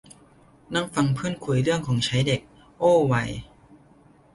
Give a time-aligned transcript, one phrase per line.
[0.73, 2.41] นั่งฟังเพื่อนคุยเรื่องของใช้เด็ก
[2.79, 3.29] โอ้ วัย